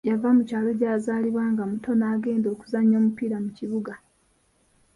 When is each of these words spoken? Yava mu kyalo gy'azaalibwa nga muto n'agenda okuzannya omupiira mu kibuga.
Yava 0.09 0.29
mu 0.35 0.43
kyalo 0.49 0.69
gy'azaalibwa 0.79 1.43
nga 1.51 1.63
muto 1.71 1.91
n'agenda 1.95 2.47
okuzannya 2.53 2.95
omupiira 3.01 3.37
mu 3.43 3.49
kibuga. 3.57 3.93